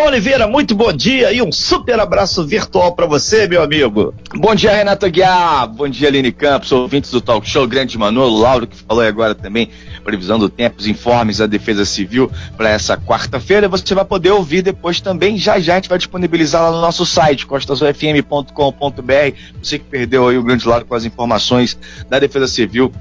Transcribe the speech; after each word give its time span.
Renatão 0.00 0.06
Oliveira, 0.06 0.46
muito 0.46 0.74
bom 0.74 0.92
dia 0.92 1.32
e 1.32 1.42
um 1.42 1.52
super 1.52 2.00
abraço 2.00 2.46
virtual 2.46 2.94
para 2.94 3.06
você, 3.06 3.46
meu 3.46 3.62
amigo. 3.62 4.14
Bom 4.34 4.54
dia, 4.54 4.72
Renato 4.72 5.08
Guiar. 5.10 5.68
Bom 5.68 5.88
dia, 5.88 6.08
Aline 6.08 6.32
Campos, 6.32 6.72
ouvintes 6.72 7.10
do 7.10 7.20
Talk 7.20 7.48
Show, 7.48 7.66
grande 7.68 7.98
Manolo, 7.98 8.38
Lauro, 8.38 8.66
que 8.66 8.76
falou 8.76 9.04
agora 9.04 9.34
também, 9.34 9.68
previsão 10.00 10.38
do 10.38 10.48
tempo, 10.48 10.76
os 10.78 10.86
informes 10.86 11.38
da 11.38 11.46
Defesa 11.46 11.84
Civil 11.84 12.30
para 12.56 12.70
essa 12.70 12.96
quarta-feira. 12.96 13.68
Você 13.68 13.94
vai 13.94 14.04
poder 14.04 14.30
ouvir 14.30 14.62
depois 14.62 15.00
também, 15.00 15.36
já 15.36 15.58
já 15.60 15.74
a 15.74 15.76
gente 15.76 15.88
vai 15.88 15.98
disponibilizar 15.98 16.62
lá 16.62 16.70
no 16.70 16.80
nosso 16.80 17.04
site, 17.06 17.46
costasofm.com.br. 17.46 18.52
Você 19.62 19.78
que 19.78 19.84
perdeu 19.84 20.28
aí 20.28 20.38
o 20.38 20.42
grande 20.42 20.66
lado 20.66 20.84
com 20.84 20.94
as 20.94 21.04
informações 21.04 21.78
da 22.08 22.18
Defesa 22.18 22.48
Civil 22.48 22.92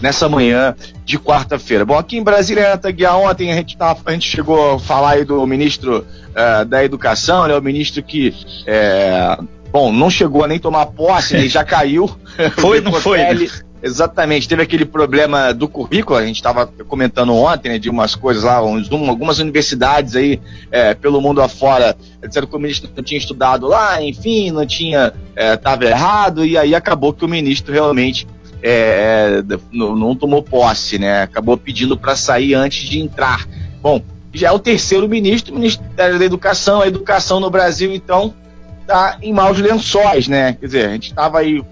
nessa 0.00 0.28
manhã 0.28 0.74
de 1.04 1.18
quarta-feira. 1.18 1.84
Bom, 1.84 1.96
aqui 1.96 2.16
em 2.16 2.22
Brasília, 2.22 2.64
Renata 2.64 2.90
Guiar, 2.90 3.16
ontem 3.16 3.52
a 3.52 3.54
gente, 3.54 3.76
tava, 3.76 4.00
a 4.04 4.12
gente 4.12 4.28
chegou 4.28 4.74
a 4.74 4.78
falar 4.78 5.10
aí 5.12 5.24
do 5.24 5.46
ministro 5.46 6.04
uh, 6.30 6.64
da 6.64 6.84
Educação, 6.84 7.46
né, 7.46 7.56
o 7.56 7.62
ministro 7.62 8.02
que, 8.02 8.34
é, 8.66 9.38
bom, 9.70 9.92
não 9.92 10.10
chegou 10.10 10.44
a 10.44 10.48
nem 10.48 10.58
tomar 10.58 10.86
posse, 10.86 11.34
né, 11.38 11.48
já 11.48 11.64
caiu. 11.64 12.10
Foi, 12.58 12.80
não 12.82 12.92
foi? 12.92 13.18
Né? 13.18 13.48
Exatamente, 13.82 14.48
teve 14.48 14.62
aquele 14.62 14.84
problema 14.84 15.52
do 15.52 15.68
currículo, 15.68 16.18
a 16.18 16.24
gente 16.24 16.36
estava 16.36 16.66
comentando 16.66 17.34
ontem, 17.34 17.68
né, 17.68 17.78
de 17.78 17.90
umas 17.90 18.14
coisas 18.14 18.42
lá, 18.42 18.64
uns, 18.64 18.90
um, 18.90 19.08
algumas 19.08 19.38
universidades 19.38 20.16
aí 20.16 20.40
é, 20.70 20.94
pelo 20.94 21.20
mundo 21.20 21.42
afora 21.42 21.94
disseram 22.26 22.46
que 22.46 22.56
o 22.56 22.58
ministro 22.58 22.90
não 22.96 23.04
tinha 23.04 23.18
estudado 23.18 23.66
lá, 23.66 24.02
enfim, 24.02 24.50
não 24.50 24.66
tinha, 24.66 25.12
estava 25.36 25.84
é, 25.84 25.90
errado, 25.90 26.44
e 26.44 26.56
aí 26.56 26.74
acabou 26.74 27.12
que 27.12 27.24
o 27.24 27.28
ministro 27.28 27.72
realmente 27.72 28.26
é, 28.62 29.42
é 29.50 29.58
não, 29.70 29.94
não, 29.94 30.16
tomou 30.16 30.42
posse, 30.42 30.98
né? 30.98 31.22
Acabou 31.22 31.56
pedindo 31.56 31.96
para 31.96 32.16
sair 32.16 32.54
antes 32.54 32.88
de 32.88 32.98
entrar. 32.98 33.46
Bom, 33.80 34.02
já 34.32 34.48
é 34.48 34.52
o 34.52 34.58
terceiro 34.58 35.08
ministro, 35.08 35.54
o 35.54 35.56
Ministério 35.56 36.18
da 36.18 36.24
Educação. 36.24 36.80
A 36.80 36.88
educação 36.88 37.38
no 37.38 37.50
Brasil, 37.50 37.94
então, 37.94 38.34
está 38.82 39.18
em 39.22 39.32
maus 39.32 39.58
lençóis, 39.58 40.28
né? 40.28 40.52
Quer 40.54 40.66
dizer, 40.66 40.86
a 40.86 40.92
gente 40.92 41.10
estava 41.10 41.38
aí 41.38 41.62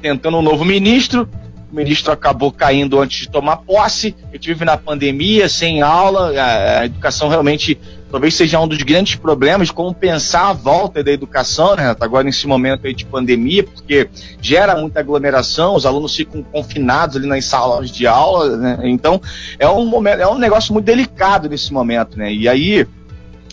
tentando 0.00 0.38
um 0.38 0.42
novo 0.42 0.64
ministro, 0.64 1.28
ministro 1.76 2.12
acabou 2.12 2.50
caindo 2.50 3.00
antes 3.00 3.20
de 3.20 3.28
tomar 3.28 3.58
posse, 3.58 4.14
a 4.30 4.32
gente 4.32 4.48
vive 4.48 4.64
na 4.64 4.76
pandemia, 4.76 5.48
sem 5.48 5.82
aula, 5.82 6.32
a, 6.40 6.80
a 6.80 6.86
educação 6.86 7.28
realmente 7.28 7.78
talvez 8.10 8.34
seja 8.34 8.60
um 8.60 8.68
dos 8.68 8.78
grandes 8.78 9.16
problemas, 9.16 9.70
como 9.70 9.92
pensar 9.94 10.48
a 10.48 10.52
volta 10.52 11.02
da 11.02 11.12
educação, 11.12 11.76
né, 11.76 11.94
agora 12.00 12.24
nesse 12.24 12.46
momento 12.46 12.86
aí 12.86 12.94
de 12.94 13.04
pandemia, 13.04 13.64
porque 13.64 14.08
gera 14.40 14.76
muita 14.76 15.00
aglomeração, 15.00 15.74
os 15.74 15.84
alunos 15.84 16.14
ficam 16.14 16.42
confinados 16.42 17.16
ali 17.16 17.26
nas 17.26 17.44
salas 17.44 17.90
de 17.90 18.06
aula, 18.06 18.56
né, 18.56 18.78
então 18.84 19.20
é 19.58 19.68
um 19.68 19.84
momento, 19.84 20.20
é 20.20 20.26
um 20.26 20.38
negócio 20.38 20.72
muito 20.72 20.86
delicado 20.86 21.48
nesse 21.48 21.72
momento, 21.72 22.18
né, 22.18 22.32
e 22.32 22.48
aí 22.48 22.86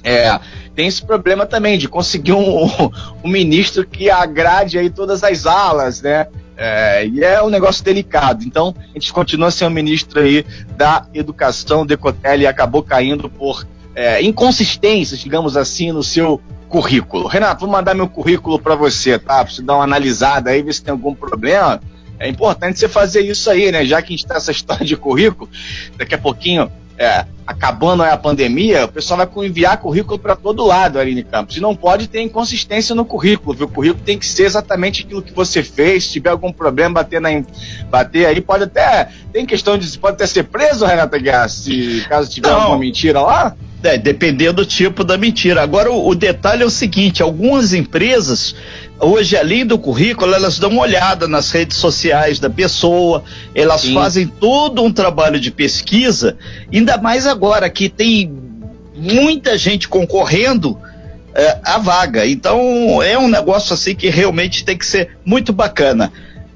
é, 0.03 0.39
tem 0.75 0.87
esse 0.87 1.03
problema 1.03 1.45
também 1.45 1.77
de 1.77 1.87
conseguir 1.87 2.33
um, 2.33 2.69
um 3.23 3.27
ministro 3.27 3.85
que 3.85 4.09
agrade 4.09 4.77
aí 4.77 4.89
todas 4.89 5.23
as 5.23 5.45
alas, 5.45 6.01
né, 6.01 6.27
é, 6.55 7.05
e 7.07 7.23
é 7.23 7.41
um 7.41 7.49
negócio 7.49 7.83
delicado. 7.83 8.43
Então, 8.43 8.75
a 8.77 8.93
gente 8.93 9.11
continua 9.11 9.51
sendo 9.51 9.71
ministro 9.71 10.19
aí 10.19 10.45
da 10.75 11.05
Educação, 11.13 11.85
Decotelli 11.85 12.45
acabou 12.45 12.83
caindo 12.83 13.29
por 13.29 13.65
é, 13.95 14.21
inconsistências, 14.21 15.19
digamos 15.19 15.57
assim, 15.57 15.91
no 15.91 16.03
seu 16.03 16.41
currículo. 16.69 17.27
Renato, 17.27 17.61
vou 17.61 17.69
mandar 17.69 17.93
meu 17.93 18.07
currículo 18.07 18.59
para 18.59 18.75
você, 18.75 19.19
tá? 19.19 19.43
Pra 19.43 19.53
você 19.53 19.61
dar 19.61 19.75
uma 19.75 19.83
analisada 19.83 20.49
aí, 20.49 20.61
ver 20.61 20.73
se 20.73 20.83
tem 20.83 20.91
algum 20.91 21.13
problema. 21.13 21.79
É 22.19 22.27
importante 22.27 22.79
você 22.79 22.87
fazer 22.87 23.21
isso 23.21 23.49
aí, 23.49 23.71
né? 23.71 23.85
Já 23.85 24.01
que 24.01 24.13
a 24.13 24.15
gente 24.15 24.25
tá 24.25 24.35
essa 24.35 24.49
história 24.51 24.85
de 24.85 24.95
currículo, 24.95 25.49
daqui 25.97 26.15
a 26.15 26.17
pouquinho, 26.17 26.71
é, 26.97 27.25
acabando 27.45 28.03
a 28.03 28.15
pandemia, 28.17 28.85
o 28.85 28.87
pessoal 28.87 29.17
vai 29.17 29.45
enviar 29.45 29.77
currículo 29.77 30.17
para 30.17 30.35
todo 30.35 30.65
lado, 30.65 30.99
Aline 30.99 31.23
Campos. 31.23 31.57
E 31.57 31.59
não 31.59 31.75
pode 31.75 32.07
ter 32.07 32.21
inconsistência 32.21 32.95
no 32.95 33.05
currículo, 33.05 33.55
viu? 33.55 33.67
O 33.67 33.69
currículo 33.69 34.03
tem 34.03 34.17
que 34.17 34.25
ser 34.25 34.43
exatamente 34.43 35.03
aquilo 35.03 35.21
que 35.21 35.33
você 35.33 35.63
fez. 35.63 36.05
Se 36.05 36.13
tiver 36.13 36.29
algum 36.29 36.51
problema, 36.51 36.95
bater, 36.95 37.19
na, 37.19 37.29
bater 37.89 38.25
aí, 38.25 38.39
pode 38.41 38.63
até. 38.63 39.09
Tem 39.31 39.45
questão 39.45 39.77
de. 39.77 39.97
Pode 39.97 40.15
até 40.15 40.27
ser 40.27 40.43
preso, 40.43 40.85
Renata 40.85 41.17
Guiar, 41.17 41.49
se 41.49 42.05
caso 42.07 42.29
tiver 42.29 42.49
não. 42.49 42.61
alguma 42.61 42.79
mentira 42.79 43.21
lá? 43.21 43.55
É, 43.83 43.97
dependendo 43.97 44.63
do 44.63 44.65
tipo 44.65 45.03
da 45.03 45.17
mentira. 45.17 45.61
Agora, 45.61 45.91
o, 45.91 46.07
o, 46.07 46.15
detalhe 46.15 46.63
é 46.63 46.65
o 46.65 46.69
seguinte: 46.69 47.21
algumas 47.21 47.73
empresas, 47.73 48.55
hoje, 48.97 49.35
além 49.35 49.65
do 49.65 49.77
currículo, 49.77 50.33
elas 50.33 50.57
dão 50.57 50.69
uma 50.69 50.83
olhada 50.83 51.27
nas 51.27 51.51
redes 51.51 51.75
sociais 51.77 52.39
da 52.39 52.49
pessoa, 52.49 53.25
elas 53.53 53.81
Sim. 53.81 53.93
fazem 53.93 54.25
todo 54.25 54.81
um 54.81 54.91
trabalho 54.91 55.37
de 55.37 55.51
pesquisa, 55.51 56.37
ainda 56.71 56.97
mais 56.97 57.27
agora 57.27 57.69
que 57.69 57.89
tem 57.89 58.31
muita 58.95 59.57
gente 59.57 59.89
concorrendo 59.89 60.79
é, 61.35 61.59
à 61.63 61.77
vaga. 61.77 62.25
Então, 62.25 63.03
é 63.03 63.17
um 63.17 63.27
negócio 63.27 63.73
assim 63.73 63.93
que 63.93 64.09
realmente 64.09 64.63
tem 64.63 64.77
que 64.77 64.85
ser 64.85 65.17
muito 65.25 65.51
bacana. 65.51 66.09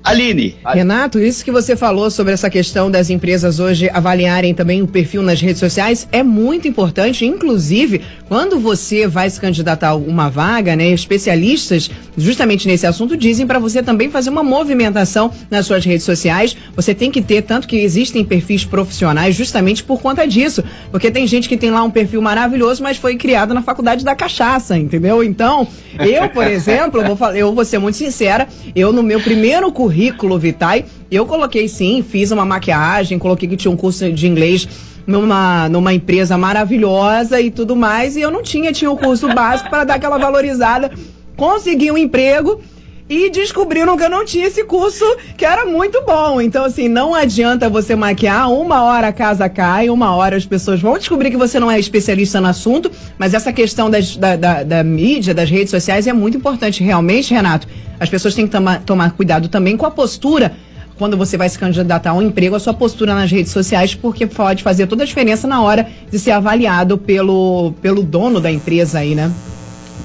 Aline. 0.08 0.56
Renato, 0.66 1.20
isso 1.20 1.44
que 1.44 1.52
você 1.52 1.76
falou 1.76 2.10
sobre 2.10 2.32
essa 2.32 2.50
questão 2.50 2.90
das 2.90 3.10
empresas 3.10 3.60
hoje 3.60 3.90
avaliarem 3.94 4.54
também 4.54 4.82
o 4.82 4.88
perfil 4.88 5.22
nas 5.22 5.42
redes 5.42 5.60
sociais 5.60 6.08
é 6.14 6.24
muito 6.24 6.66
importante. 6.66 7.26
Inclusive, 7.26 8.02
quando 8.30 8.58
você 8.58 9.06
vai 9.06 9.30
se 9.30 9.40
candidatar 9.40 9.90
a 9.90 9.96
uma 9.96 10.30
vaga, 10.30 10.78
né, 10.78 10.92
especialistas 10.92 11.92
justamente 12.18 12.70
nesse 12.70 12.88
assunto 12.88 13.18
dizem 13.18 13.46
para 13.46 13.60
você 13.60 13.84
também 13.84 14.10
fazer 14.10 14.30
uma 14.30 14.44
movimentação 14.44 15.30
nas 15.52 15.66
suas 15.66 15.84
redes 15.84 16.06
sociais. 16.06 16.56
Você 16.74 16.96
tem 16.96 17.12
que 17.12 17.22
ter, 17.22 17.42
tanto 17.42 17.68
que 17.68 17.76
existem 17.76 18.24
perfis 18.24 18.64
profissionais 18.64 19.36
justamente 19.36 19.84
por 19.84 20.02
conta 20.02 20.26
disso. 20.26 20.64
Porque 20.90 21.12
tem 21.12 21.28
gente 21.28 21.50
que 21.50 21.58
tem 21.58 21.70
lá 21.70 21.84
um 21.84 21.92
perfil 21.92 22.22
maravilhoso, 22.22 22.82
mas 22.82 22.96
foi 22.96 23.18
criado 23.18 23.54
na 23.54 23.62
faculdade 23.62 24.06
da 24.06 24.16
cachaça, 24.16 24.78
entendeu? 24.78 25.22
Então, 25.22 25.68
eu, 26.00 26.30
por 26.30 26.48
exemplo, 26.48 27.04
vou, 27.04 27.36
eu 27.36 27.54
vou 27.54 27.66
ser 27.66 27.78
muito 27.78 27.98
sincera, 27.98 28.48
eu 28.74 28.94
no 28.94 29.04
meu 29.04 29.20
primeiro 29.20 29.70
currículo 29.70 29.97
currículo 29.98 30.38
Vitae. 30.38 30.86
Eu 31.10 31.26
coloquei 31.26 31.68
sim, 31.68 32.04
fiz 32.08 32.30
uma 32.32 32.46
maquiagem, 32.46 33.18
coloquei 33.18 33.50
que 33.50 33.58
tinha 33.58 33.72
um 33.72 33.76
curso 33.76 34.12
de 34.12 34.28
inglês 34.28 34.68
numa, 35.08 35.68
numa 35.70 35.94
empresa 35.94 36.38
maravilhosa 36.38 37.42
e 37.42 37.50
tudo 37.50 37.76
mais, 37.76 38.16
e 38.16 38.22
eu 38.22 38.30
não 38.30 38.44
tinha, 38.44 38.72
tinha 38.72 38.92
o 38.92 38.98
curso 38.98 39.28
básico 39.34 39.70
para 39.70 39.86
dar 39.86 39.96
aquela 39.96 40.18
valorizada. 40.18 40.92
Consegui 41.36 41.92
um 41.92 41.98
emprego 41.98 42.62
e 43.10 43.30
descobriram 43.30 43.96
que 43.96 44.04
eu 44.04 44.10
não 44.10 44.26
tinha 44.26 44.48
esse 44.48 44.64
curso 44.64 45.06
que 45.38 45.46
era 45.46 45.66
muito 45.66 46.04
bom. 46.04 46.42
Então, 46.42 46.66
assim, 46.66 46.88
não 46.88 47.16
adianta 47.16 47.70
você 47.70 47.96
maquiar, 47.96 48.52
uma 48.52 48.84
hora 48.84 49.08
a 49.08 49.14
casa 49.14 49.48
cai, 49.48 49.90
uma 49.90 50.14
hora 50.16 50.36
as 50.36 50.46
pessoas 50.46 50.82
vão 50.82 50.98
descobrir 50.98 51.32
que 51.32 51.38
você 51.38 51.60
não 51.60 51.72
é 51.72 51.80
especialista 51.80 52.42
no 52.42 52.48
assunto, 52.48 52.92
mas 53.18 53.34
essa 53.34 53.54
questão 53.54 53.90
das, 53.90 54.18
da, 54.18 54.36
da, 54.36 54.64
da, 54.64 54.84
mídia, 54.84 55.34
das 55.34 55.50
redes 55.50 55.72
sociais 55.72 56.06
é 56.06 56.14
muito 56.14 56.38
importante. 56.38 56.84
Realmente, 56.84 57.34
Renato, 57.34 57.68
as 58.00 58.10
pessoas 58.10 58.36
têm 58.36 58.46
que 58.46 58.52
tomar, 58.52 58.82
tomar 58.82 59.12
cuidado 59.12 59.48
também 59.48 59.78
com 59.78 59.86
a 59.86 59.92
postura 59.92 60.54
quando 60.98 61.16
você 61.16 61.38
vai 61.38 61.48
se 61.48 61.60
candidatar 61.60 62.10
a 62.10 62.14
um 62.14 62.24
emprego, 62.24 62.56
a 62.56 62.60
sua 62.60 62.74
postura 62.74 63.14
nas 63.14 63.32
redes 63.32 63.52
sociais, 63.52 63.94
porque 63.94 64.26
pode 64.26 64.64
fazer 64.64 64.88
toda 64.88 65.04
a 65.04 65.06
diferença 65.06 65.48
na 65.48 65.62
hora 65.62 65.88
de 66.10 66.18
ser 66.18 66.32
avaliado 66.32 66.98
pelo, 66.98 67.72
pelo 67.82 68.02
dono 68.02 68.42
da 68.42 68.52
empresa 68.52 69.00
aí, 69.00 69.14
né? 69.14 69.32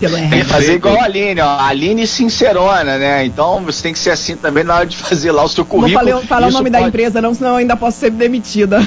Pelo 0.03 0.17
RH. 0.17 0.31
Tem 0.31 0.41
que 0.41 0.51
fazer 0.51 0.75
igual 0.75 1.01
a 1.01 1.05
Aline, 1.05 1.41
ó. 1.41 1.47
A 1.47 1.69
Aline 1.69 2.07
sincerona, 2.07 2.99
né? 2.99 3.25
Então 3.25 3.63
você 3.65 3.85
tem 3.85 3.93
que 3.93 3.99
ser 3.99 4.11
assim 4.11 4.37
também 4.37 4.65
na 4.65 4.75
hora 4.75 4.87
de 4.87 4.97
fazer 4.97 5.31
lá 5.31 5.45
o 5.45 5.49
seu 5.49 5.65
currículo. 5.65 6.11
Não 6.11 6.23
falar 6.23 6.49
o 6.49 6.51
nome 6.51 6.71
pode... 6.71 6.83
da 6.83 6.89
empresa, 6.89 7.21
não, 7.21 7.33
senão 7.33 7.51
eu 7.51 7.57
ainda 7.57 7.77
posso 7.77 8.01
ser 8.01 8.11
demitida. 8.11 8.87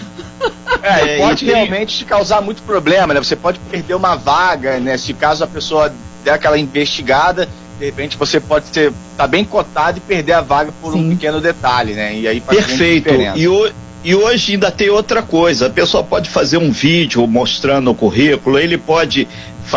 É, 0.84 1.18
pode 1.18 1.46
realmente 1.46 2.00
te 2.00 2.06
causar 2.06 2.42
muito 2.42 2.62
problema, 2.62 3.14
né? 3.14 3.24
Você 3.24 3.36
pode 3.36 3.58
perder 3.72 3.96
uma 3.96 4.16
vaga, 4.16 4.78
né? 4.80 4.98
Se 4.98 5.14
caso 5.14 5.44
a 5.44 5.48
pessoa 5.48 5.92
der 6.24 6.34
aquela 6.34 6.59
investigada, 6.59 7.47
de 7.80 7.86
repente 7.86 8.18
você 8.18 8.40
pode 8.40 8.68
ser 8.68 8.92
tá 9.18 9.26
bem 9.26 9.46
cotado 9.46 9.97
e 9.97 10.02
perder 10.02 10.34
a 10.34 10.42
vaga 10.42 10.72
por 10.82 10.94
Sim. 10.94 11.00
um 11.00 11.09
pequeno 11.09 11.40
detalhe, 11.40 11.94
né? 11.94 12.14
E 12.16 12.28
aí 12.28 12.40
faz 12.40 12.66
Perfeito. 12.66 13.09
E, 13.36 13.47
o, 13.47 13.72
e 14.03 14.14
hoje 14.14 14.53
ainda 14.53 14.70
tem 14.70 14.90
outra 14.90 15.24
coisa. 15.24 15.68
A 15.68 15.70
pessoa 15.70 16.03
pode 16.03 16.30
fazer 16.30 16.58
um 16.58 16.72
vídeo 16.72 17.26
mostrando 17.26 17.90
o 17.90 17.96
currículo, 17.96 18.59
ele 18.59 18.78
pode 18.78 19.28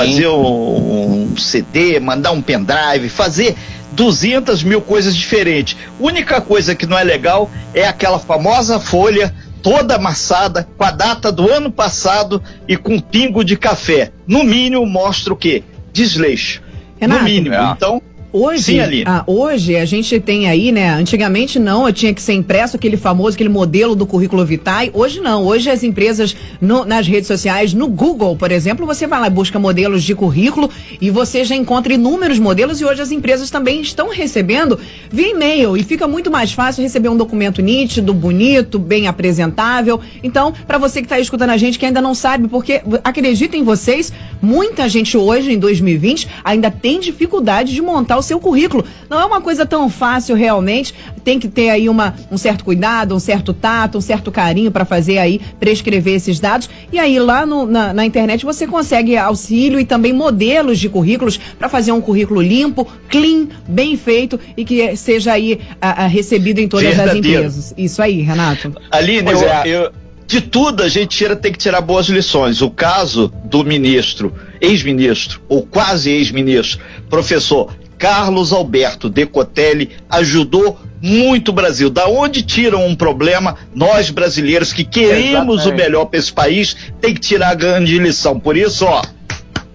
fazer 0.07 0.29
um, 0.29 1.33
um, 1.33 1.37
CD, 1.37 2.01
mandar 2.01 2.33
um 2.33 2.43
pendrive, 2.43 3.09
fazer 3.09 3.57
200 3.93 4.63
mil 4.63 4.81
coisas 4.81 5.17
diferentes. 5.17 5.77
Única 5.99 6.41
coisa 6.41 6.75
que 6.75 6.87
não 6.87 6.99
é 6.99 7.05
legal 7.05 7.51
é 7.75 7.87
aquela 7.87 8.19
famosa 8.19 8.79
folha 8.79 9.35
toda 9.63 9.97
amassada 9.97 10.69
com 10.77 10.85
a 10.85 10.91
data 10.91 11.33
do 11.33 11.51
ano 11.51 11.71
passado 11.71 12.43
e 12.67 12.77
com 12.77 13.01
pingo 13.01 13.45
de 13.45 13.57
café. 13.57 14.13
No 14.27 14.45
mínimo 14.45 14.87
mostra 14.87 15.33
o 15.33 15.37
quê? 15.37 15.63
Desleixo. 15.93 16.63
Renato, 17.01 17.21
no 17.21 17.29
mínimo. 17.29 17.55
É. 17.55 17.73
Então 17.73 18.03
Hoje, 18.31 18.63
Sim, 18.63 19.05
ah, 19.07 19.25
hoje 19.27 19.75
a 19.75 19.87
gente 19.87 20.21
tem 20.21 20.51
aí, 20.51 20.71
né? 20.71 20.91
Antigamente 20.91 21.59
não, 21.59 21.91
tinha 21.91 22.13
que 22.13 22.21
ser 22.21 22.35
impresso 22.35 22.77
aquele 22.77 22.99
famoso, 22.99 23.35
aquele 23.35 23.49
modelo 23.49 23.97
do 23.97 24.05
currículo 24.05 24.45
vitae. 24.45 24.91
Hoje 24.93 25.19
não. 25.19 25.47
Hoje 25.47 25.71
as 25.71 25.83
empresas 25.83 26.37
no, 26.61 26.85
nas 26.85 27.07
redes 27.07 27.27
sociais, 27.27 27.73
no 27.73 27.89
Google, 27.89 28.37
por 28.37 28.53
exemplo, 28.53 28.85
você 28.85 29.07
vai 29.07 29.19
lá 29.19 29.29
e 29.29 29.31
busca 29.31 29.59
modelos 29.59 30.03
de 30.03 30.15
currículo 30.15 30.71
e 31.01 31.09
você 31.09 31.43
já 31.43 31.57
encontra 31.57 31.95
inúmeros 31.95 32.39
modelos 32.39 32.83
e 32.83 32.85
hoje 32.85 33.01
as 33.01 33.11
empresas 33.11 33.51
também 33.51 33.81
estão 33.81 34.11
recebendo 34.11 34.79
via 35.11 35.31
e-mail 35.31 35.75
e 35.75 35.83
fica 35.83 36.07
muito 36.07 36.31
mais 36.31 36.53
fácil 36.53 36.83
receber 36.83 37.09
um 37.09 37.17
documento 37.17 37.63
nítido, 37.63 38.13
bonito, 38.13 38.79
bem 38.79 39.07
apresentável. 39.07 40.03
Então, 40.23 40.53
para 40.67 40.77
você 40.77 41.01
que 41.01 41.07
está 41.07 41.19
escutando 41.19 41.51
a 41.51 41.57
gente 41.57 41.79
que 41.79 41.87
ainda 41.87 42.03
não 42.03 42.15
sabe, 42.15 42.47
porque 42.47 42.83
acreditem 43.03 43.65
vocês, 43.65 44.13
Muita 44.41 44.89
gente 44.89 45.17
hoje, 45.17 45.53
em 45.53 45.59
2020, 45.59 46.29
ainda 46.45 46.71
tem 46.71 47.01
dificuldade 47.01 47.75
de 47.75 47.83
montar 47.83 48.17
o 48.17 48.23
seu 48.23 48.39
currículo. 48.39 48.85
Não 49.09 49.21
é 49.21 49.25
uma 49.25 49.41
coisa 49.41 49.67
tão 49.67 49.89
fácil 49.89 50.37
realmente, 50.37 50.95
tem 51.25 51.39
que 51.39 51.49
ter 51.49 51.71
aí 51.71 51.89
uma, 51.89 52.15
um 52.31 52.39
certo 52.39 52.65
cuidado, 52.65 53.15
um 53.15 53.19
certo 53.19 53.53
tato, 53.53 53.99
um 53.99 54.01
certo 54.01 54.31
carinho 54.31 54.71
para 54.71 54.85
fazer 54.85 55.19
aí, 55.19 55.41
prescrever 55.59 56.15
esses 56.15 56.41
dados. 56.41 56.69
E 56.93 56.99
aí 56.99 57.19
lá 57.19 57.45
no, 57.45 57.67
na, 57.67 57.93
na 57.93 58.05
internet 58.05 58.45
você 58.45 58.67
consegue 58.67 59.17
auxílio 59.17 59.79
e 59.81 59.85
também 59.85 60.13
modelos 60.13 60.79
de 60.79 60.89
currículos 60.89 61.39
para 61.59 61.69
fazer 61.69 61.93
um 61.93 62.01
currículo 62.01 62.41
limpo, 62.41 62.87
clean, 63.09 63.49
bem 63.67 63.97
feito 63.97 64.39
e 64.57 64.65
que 64.65 64.97
seja 64.97 65.33
aí 65.33 65.61
a, 65.81 66.05
a 66.05 66.07
recebido 66.07 66.61
em 66.61 66.69
todas 66.69 66.95
Verdadeiro. 66.95 67.19
as 67.19 67.27
empresas. 67.27 67.75
Isso 67.77 68.03
aí, 68.03 68.23
Renato. 68.23 68.75
Aline, 68.91 69.31
eu, 69.31 69.41
é. 69.41 69.63
eu, 69.69 69.93
de 70.29 70.43
tudo 70.43 70.83
a 70.83 70.89
gente 70.89 71.17
tira, 71.17 71.35
tem 71.35 71.51
que 71.51 71.59
tirar 71.59 71.81
boas 71.81 72.07
lições. 72.07 72.61
O 72.61 72.71
caso 72.71 73.33
do 73.45 73.65
ministro, 73.65 74.35
ex-ministro, 74.61 75.41
ou 75.49 75.63
quase 75.67 76.11
ex-ministro, 76.11 76.81
professor 77.09 77.75
Carlos 77.97 78.53
Alberto 78.53 79.09
Decotelli, 79.09 79.91
ajudou 80.09 80.79
muito 81.01 81.49
o 81.49 81.53
Brasil. 81.55 81.89
Da 81.89 82.07
onde 82.07 82.43
tiram 82.43 82.87
um 82.87 82.95
problema, 82.95 83.57
nós 83.75 84.11
brasileiros 84.11 84.71
que 84.71 84.85
queremos 84.85 85.63
Exatamente. 85.63 85.69
o 85.69 85.75
melhor 85.75 86.05
para 86.05 86.19
esse 86.19 86.33
país, 86.33 86.77
tem 87.01 87.15
que 87.15 87.21
tirar 87.21 87.49
a 87.49 87.55
grande 87.55 87.99
lição. 87.99 88.39
Por 88.39 88.55
isso, 88.55 88.85
ó, 88.85 89.03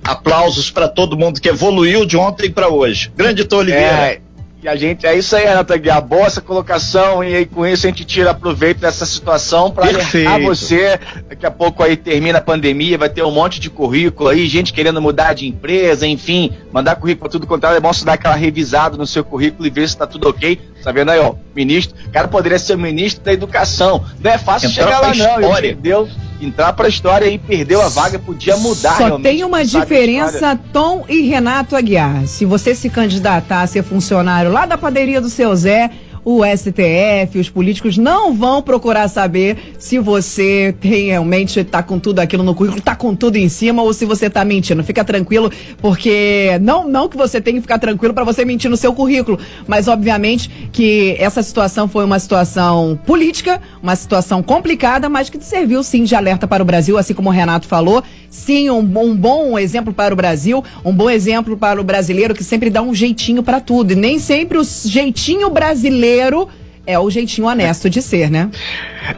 aplausos 0.03 0.69
para 0.69 0.87
todo 0.87 1.17
mundo 1.17 1.41
que 1.41 1.49
evoluiu 1.49 2.05
de 2.05 2.15
ontem 2.15 2.51
para 2.51 2.69
hoje. 2.69 3.11
Grande 3.17 3.43
Tom 3.43 3.57
Oliveira. 3.57 3.87
É. 3.87 4.22
E 4.63 4.67
a 4.69 4.77
gente, 4.77 5.05
é 5.05 5.13
isso 5.13 5.35
aí, 5.35 5.45
Renato 5.45 5.73
Aguiar, 5.73 6.01
boa 6.01 6.25
essa 6.25 6.39
colocação 6.39 7.21
e 7.21 7.35
aí 7.35 7.45
com 7.45 7.67
isso 7.67 7.85
a 7.85 7.89
gente 7.89 8.05
tira 8.05 8.33
proveito 8.33 8.79
dessa 8.79 9.05
situação 9.05 9.69
para 9.69 9.87
alertar 9.87 10.41
você. 10.41 10.97
Daqui 11.27 11.45
a 11.45 11.51
pouco 11.51 11.83
aí 11.83 11.97
termina 11.97 12.37
a 12.37 12.41
pandemia, 12.41 12.97
vai 12.97 13.09
ter 13.09 13.23
um 13.23 13.31
monte 13.31 13.59
de 13.59 13.69
currículo 13.69 14.29
aí, 14.29 14.47
gente 14.47 14.71
querendo 14.71 15.01
mudar 15.01 15.33
de 15.33 15.45
empresa, 15.45 16.07
enfim, 16.07 16.53
mandar 16.71 16.95
currículo 16.95 17.29
tudo 17.29 17.45
contrário, 17.45 17.75
é 17.75 17.81
bom 17.81 17.91
você 17.91 18.05
dar 18.05 18.13
aquela 18.13 18.35
revisada 18.35 18.95
no 18.95 19.05
seu 19.05 19.25
currículo 19.25 19.67
e 19.67 19.69
ver 19.69 19.89
se 19.89 19.97
tá 19.97 20.07
tudo 20.07 20.29
ok. 20.29 20.57
Tá 20.81 20.93
vendo 20.93 21.11
aí, 21.11 21.19
ó, 21.19 21.35
ministro, 21.53 21.97
o 22.07 22.11
cara 22.11 22.29
poderia 22.29 22.57
ser 22.57 22.77
ministro 22.77 23.21
da 23.21 23.33
educação. 23.33 24.05
Não 24.21 24.31
é 24.31 24.37
fácil 24.37 24.69
Entrar 24.69 24.85
chegar 24.85 24.99
lá 25.01 25.13
não, 25.41 25.57
entendeu? 25.57 26.07
Entrar 26.45 26.73
para 26.73 26.85
a 26.85 26.89
história 26.89 27.25
e 27.27 27.37
perdeu 27.37 27.81
a 27.81 27.89
vaga, 27.89 28.19
podia 28.19 28.57
mudar 28.57 28.97
Só 28.97 29.19
tem 29.19 29.43
uma 29.43 29.63
diferença, 29.65 30.59
Tom 30.71 31.05
e 31.07 31.21
Renato 31.21 31.75
Aguiar. 31.75 32.27
Se 32.27 32.45
você 32.45 32.75
se 32.75 32.89
candidatar 32.89 33.61
a 33.61 33.67
ser 33.67 33.83
funcionário 33.83 34.51
lá 34.51 34.65
da 34.65 34.77
padaria 34.77 35.21
do 35.21 35.29
seu 35.29 35.55
Zé, 35.55 35.89
o 36.25 36.41
STF, 36.45 37.39
os 37.39 37.49
políticos 37.49 37.97
não 37.97 38.33
vão 38.33 38.61
procurar 38.61 39.07
saber 39.07 39.75
se 39.77 39.99
você 39.99 40.73
tem 40.79 41.07
realmente 41.07 41.59
está 41.59 41.83
com 41.83 41.99
tudo 41.99 42.19
aquilo 42.19 42.43
no 42.43 42.55
currículo, 42.55 42.79
está 42.79 42.95
com 42.95 43.15
tudo 43.15 43.37
em 43.37 43.49
cima 43.49 43.81
ou 43.81 43.93
se 43.93 44.05
você 44.05 44.27
está 44.27 44.43
mentindo. 44.45 44.83
Fica 44.83 45.03
tranquilo, 45.03 45.51
porque 45.81 46.57
não 46.61 46.87
não 46.87 47.09
que 47.09 47.17
você 47.17 47.41
tenha 47.41 47.55
que 47.55 47.61
ficar 47.61 47.79
tranquilo 47.79 48.13
para 48.13 48.23
você 48.23 48.45
mentir 48.45 48.69
no 48.69 48.77
seu 48.77 48.93
currículo, 48.93 49.39
mas 49.67 49.87
obviamente 49.87 50.49
que 50.71 51.15
essa 51.19 51.43
situação 51.43 51.87
foi 51.87 52.05
uma 52.05 52.19
situação 52.19 52.99
política, 53.05 53.61
uma 53.81 53.95
situação 53.95 54.41
complicada, 54.41 55.09
mas 55.09 55.29
que 55.29 55.43
serviu 55.43 55.83
sim 55.83 56.03
de 56.03 56.15
alerta 56.15 56.47
para 56.47 56.63
o 56.63 56.65
Brasil, 56.65 56.97
assim 56.97 57.13
como 57.13 57.29
o 57.29 57.31
Renato 57.31 57.67
falou. 57.67 58.03
Sim, 58.33 58.71
um, 58.71 58.79
um 58.79 59.15
bom 59.15 59.59
exemplo 59.59 59.93
para 59.93 60.11
o 60.11 60.17
Brasil, 60.17 60.63
um 60.83 60.91
bom 60.91 61.07
exemplo 61.07 61.55
para 61.55 61.79
o 61.79 61.83
brasileiro 61.83 62.33
que 62.33 62.43
sempre 62.43 62.71
dá 62.71 62.81
um 62.81 62.93
jeitinho 62.93 63.43
para 63.43 63.61
tudo. 63.61 63.93
E 63.93 63.95
nem 63.95 64.17
sempre 64.17 64.57
o 64.57 64.63
jeitinho 64.63 65.51
brasileiro 65.51 66.49
é 66.85 66.97
o 66.97 67.09
jeitinho 67.11 67.47
honesto 67.47 67.91
de 67.91 68.01
ser, 68.01 68.31
né? 68.31 68.49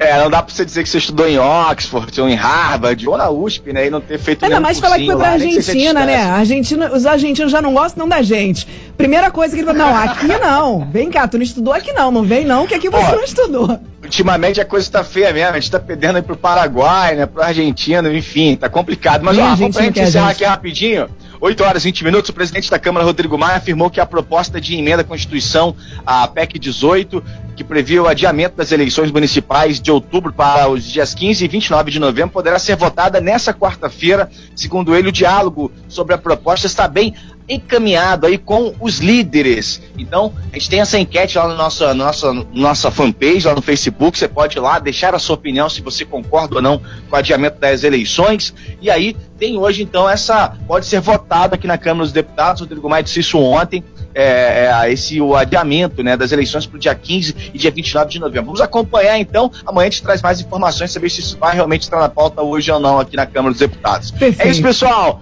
É, 0.01 0.19
não 0.19 0.29
dá 0.29 0.43
pra 0.43 0.53
você 0.53 0.65
dizer 0.65 0.83
que 0.83 0.89
você 0.89 0.97
estudou 0.97 1.27
em 1.27 1.39
Oxford 1.39 2.19
ou 2.19 2.27
em 2.27 2.35
Harvard 2.35 3.07
ou 3.07 3.17
na 3.17 3.29
USP, 3.29 3.71
né? 3.71 3.87
E 3.87 3.89
não 3.89 4.01
ter 4.01 4.19
feito 4.19 4.43
Ainda 4.43 4.59
mais 4.59 4.79
falar 4.79 4.99
que 4.99 5.05
foi 5.05 5.15
pra 5.15 5.27
lá, 5.27 5.31
Argentina, 5.31 6.05
né? 6.05 6.17
Argentina, 6.17 6.93
os 6.93 7.05
argentinos 7.05 7.51
já 7.51 7.61
não 7.61 7.73
gostam 7.73 8.07
da 8.09 8.21
gente. 8.21 8.67
Primeira 8.97 9.31
coisa 9.31 9.55
que 9.55 9.61
ele 9.61 9.67
falou, 9.67 9.81
não, 9.81 9.95
aqui 9.95 10.27
não. 10.27 10.89
Vem 10.91 11.09
cá, 11.09 11.25
tu 11.25 11.37
não 11.37 11.43
estudou 11.43 11.73
aqui 11.73 11.93
não. 11.93 12.11
Não 12.11 12.23
vem 12.23 12.43
não, 12.43 12.67
que 12.67 12.75
aqui 12.75 12.89
você 12.89 13.13
Ó, 13.13 13.15
não 13.15 13.23
estudou. 13.23 13.79
Ultimamente 14.05 14.61
a 14.61 14.65
coisa 14.65 14.89
tá 14.89 15.03
feia 15.03 15.33
mesmo. 15.33 15.51
A 15.51 15.59
gente 15.59 15.71
tá 15.71 15.79
perdendo 15.79 16.17
aí 16.17 16.21
pro 16.21 16.37
Paraguai, 16.37 17.15
né? 17.15 17.25
Pro 17.25 17.41
Argentina, 17.41 18.11
enfim, 18.13 18.55
tá 18.55 18.69
complicado. 18.69 19.23
Mas, 19.23 19.37
ó, 19.37 19.55
vamos 19.55 19.75
pra 19.75 19.85
gente 19.85 19.99
encerrar 19.99 20.29
aqui 20.29 20.43
rapidinho. 20.43 21.09
8 21.41 21.63
horas 21.63 21.83
e 21.83 21.87
20 21.87 22.03
minutos, 22.05 22.29
o 22.29 22.33
presidente 22.33 22.71
da 22.71 22.79
Câmara, 22.79 23.05
Rodrigo 23.05 23.37
Maia, 23.37 23.57
afirmou 23.57 23.89
que 23.89 23.99
a 23.99 24.05
proposta 24.05 24.59
de 24.59 24.75
emenda 24.75 25.01
à 25.01 25.05
Constituição, 25.05 25.75
a 26.05 26.27
PEC 26.27 26.57
18, 26.57 27.21
que 27.55 27.63
previa 27.63 28.01
o 28.01 28.07
adiamento 28.07 28.55
das 28.55 28.71
eleições 28.71 29.11
municipais 29.11 29.79
de 29.79 29.91
outubro 29.91 30.31
para 30.31 30.67
os 30.69 30.83
dias 30.83 31.13
15 31.13 31.43
e 31.43 31.47
29 31.47 31.91
de 31.91 31.99
novembro, 31.99 32.31
poderá 32.31 32.57
ser 32.57 32.75
votada 32.75 33.19
nessa 33.19 33.53
quarta-feira. 33.53 34.29
Segundo 34.55 34.95
ele, 34.95 35.09
o 35.09 35.11
diálogo 35.11 35.71
sobre 35.87 36.15
a 36.15 36.17
proposta 36.17 36.67
está 36.67 36.87
bem 36.87 37.13
encaminhado 37.47 38.25
aí 38.25 38.37
com 38.37 38.73
os 38.79 38.99
líderes. 38.99 39.81
Então, 39.97 40.33
a 40.51 40.55
gente 40.57 40.69
tem 40.69 40.81
essa 40.81 40.97
enquete 40.97 41.37
lá 41.37 41.47
na 41.47 41.55
nossa, 41.55 41.93
nossa, 41.93 42.33
nossa 42.53 42.91
fanpage, 42.91 43.45
lá 43.45 43.53
no 43.53 43.61
Facebook. 43.61 44.17
Você 44.17 44.27
pode 44.27 44.57
ir 44.57 44.61
lá 44.61 44.79
deixar 44.79 45.13
a 45.13 45.19
sua 45.19 45.35
opinião 45.35 45.69
se 45.69 45.81
você 45.81 46.03
concorda 46.03 46.55
ou 46.55 46.61
não 46.61 46.79
com 46.79 47.15
o 47.15 47.15
adiamento 47.15 47.59
das 47.59 47.83
eleições. 47.83 48.53
E 48.81 48.89
aí 48.89 49.15
tem 49.37 49.57
hoje, 49.57 49.83
então, 49.83 50.09
essa. 50.09 50.53
Pode 50.67 50.85
ser 50.85 50.99
votado 50.99 51.55
aqui 51.55 51.67
na 51.67 51.77
Câmara 51.77 52.05
dos 52.05 52.13
Deputados. 52.13 52.61
O 52.61 52.65
Rodrigo 52.65 52.89
Maia 52.89 53.03
disse 53.03 53.19
isso 53.19 53.37
ontem. 53.39 53.83
É, 54.17 54.69
é, 54.71 54.93
esse 54.93 55.19
o 55.19 55.35
adiamento 55.35 56.01
né, 56.01 56.15
das 56.15 56.31
eleições 56.31 56.65
para 56.65 56.77
o 56.77 56.79
dia 56.79 56.95
15 56.95 57.51
e 57.53 57.57
dia 57.57 57.69
29 57.69 58.09
de 58.09 58.19
novembro. 58.19 58.45
Vamos 58.45 58.61
acompanhar 58.61 59.19
então. 59.19 59.51
Amanhã 59.65 59.87
a 59.87 59.89
gente 59.89 60.03
traz 60.03 60.21
mais 60.21 60.39
informações, 60.39 60.91
saber 60.91 61.09
se 61.09 61.19
isso 61.19 61.37
vai 61.37 61.53
realmente 61.53 61.81
estar 61.81 61.99
na 61.99 62.07
pauta 62.07 62.41
hoje 62.41 62.71
ou 62.71 62.79
não 62.79 62.97
aqui 62.97 63.17
na 63.17 63.25
Câmara 63.25 63.51
dos 63.51 63.59
Deputados. 63.59 64.11
Perfeito. 64.11 64.47
É 64.47 64.51
isso, 64.51 64.61
pessoal. 64.61 65.21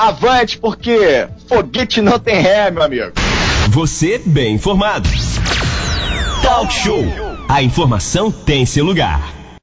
Avante, 0.00 0.56
porque 0.56 1.28
foguete 1.46 2.00
não 2.00 2.18
tem 2.18 2.40
ré, 2.40 2.70
meu 2.70 2.82
amigo. 2.82 3.12
Você 3.68 4.18
bem 4.24 4.54
informado. 4.54 5.06
Talk 6.42 6.72
Show. 6.72 7.04
A 7.46 7.62
informação 7.62 8.30
tem 8.30 8.64
seu 8.64 8.82
lugar. 8.82 9.39